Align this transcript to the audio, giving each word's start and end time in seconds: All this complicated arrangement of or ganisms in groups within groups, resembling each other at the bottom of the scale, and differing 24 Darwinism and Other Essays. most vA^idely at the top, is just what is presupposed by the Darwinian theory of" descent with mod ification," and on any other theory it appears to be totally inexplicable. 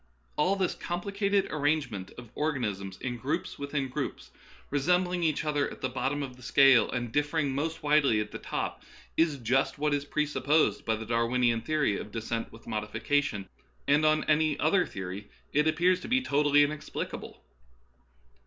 All 0.35 0.55
this 0.55 0.73
complicated 0.73 1.47
arrangement 1.51 2.09
of 2.17 2.31
or 2.33 2.53
ganisms 2.55 2.99
in 3.01 3.17
groups 3.17 3.59
within 3.59 3.87
groups, 3.87 4.31
resembling 4.71 5.21
each 5.21 5.45
other 5.45 5.69
at 5.69 5.81
the 5.81 5.89
bottom 5.89 6.23
of 6.23 6.37
the 6.37 6.41
scale, 6.41 6.89
and 6.89 7.11
differing 7.11 7.53
24 7.53 7.67
Darwinism 7.67 7.85
and 7.85 8.07
Other 8.07 8.13
Essays. 8.17 8.19
most 8.19 8.19
vA^idely 8.19 8.21
at 8.21 8.31
the 8.31 8.49
top, 8.49 8.83
is 9.15 9.37
just 9.37 9.77
what 9.77 9.93
is 9.93 10.05
presupposed 10.05 10.85
by 10.85 10.95
the 10.95 11.05
Darwinian 11.05 11.61
theory 11.61 11.97
of" 11.99 12.11
descent 12.11 12.51
with 12.51 12.65
mod 12.65 12.91
ification," 12.91 13.47
and 13.87 14.03
on 14.03 14.23
any 14.23 14.57
other 14.59 14.87
theory 14.87 15.29
it 15.53 15.67
appears 15.67 15.99
to 15.99 16.07
be 16.07 16.19
totally 16.19 16.63
inexplicable. 16.63 17.43